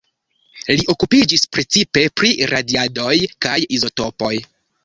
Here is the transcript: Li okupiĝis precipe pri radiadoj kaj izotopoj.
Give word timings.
Li 0.69 0.85
okupiĝis 0.93 1.43
precipe 1.57 2.05
pri 2.21 2.33
radiadoj 2.55 3.15
kaj 3.47 3.57
izotopoj. 3.79 4.35